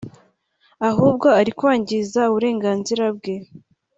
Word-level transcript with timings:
ahubwo 0.89 1.27
ari 1.39 1.49
ukwangiza 1.53 2.21
uburenganzira 2.29 3.05
bwe” 3.17 3.35